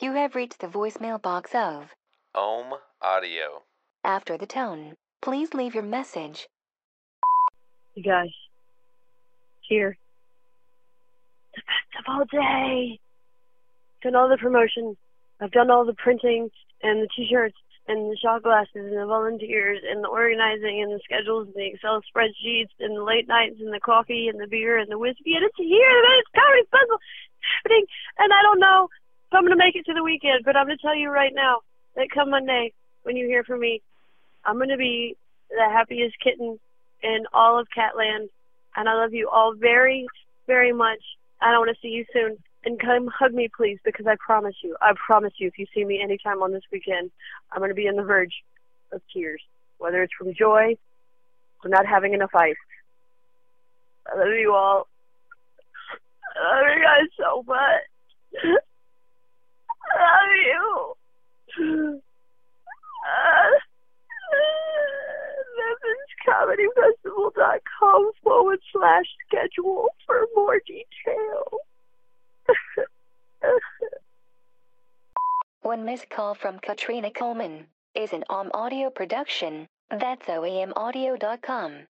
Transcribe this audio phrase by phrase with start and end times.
[0.00, 1.90] You have reached the voicemail box of
[2.32, 3.62] Ohm Audio.
[4.04, 6.46] After the tone, please leave your message.
[7.96, 8.30] You guys,
[9.68, 9.98] here.
[11.52, 11.62] The
[11.96, 13.00] festival day.
[14.00, 14.96] Done all the promotion.
[15.40, 16.48] I've done all the printing
[16.80, 17.56] and the t-shirts
[17.88, 21.74] and the shot glasses and the volunteers and the organizing and the schedules and the
[21.74, 25.34] Excel spreadsheets and the late nights and the coffee and the beer and the whiskey
[25.34, 25.90] and it's here.
[25.90, 26.98] The Memphis Comedy Festival
[27.64, 27.86] happening.
[28.18, 28.88] And I don't know
[29.36, 31.32] I'm going to make it to the weekend, but I'm going to tell you right
[31.34, 31.60] now
[31.96, 33.82] that come Monday when you hear from me,
[34.44, 35.16] I'm going to be
[35.50, 36.58] the happiest kitten
[37.02, 38.28] in all of Catland.
[38.76, 40.06] And I love you all very,
[40.46, 41.00] very much.
[41.40, 42.38] And I want to see you soon.
[42.64, 45.84] And come hug me, please, because I promise you, I promise you, if you see
[45.84, 47.10] me anytime on this weekend,
[47.52, 48.34] I'm going to be on the verge
[48.92, 49.40] of tears,
[49.78, 50.76] whether it's from joy
[51.64, 52.56] or not having enough ice.
[54.12, 54.88] I love you all.
[56.36, 57.84] I love you guys so much.
[59.90, 60.96] I love
[61.58, 62.00] you.
[63.08, 63.58] Uh,
[66.46, 71.60] MemphisComedyFestival.com forward slash schedule for more details.
[75.62, 79.66] One missed call from Katrina Coleman is an OM audio production.
[79.90, 81.86] That's oamaudio.com.